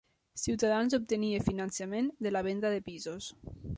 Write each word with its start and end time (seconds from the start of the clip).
Ciutadans 0.43 0.95
obtenia 0.97 1.43
finançament 1.49 2.09
de 2.29 2.33
la 2.37 2.43
venda 2.49 2.73
de 2.77 2.81
pisos 2.89 3.29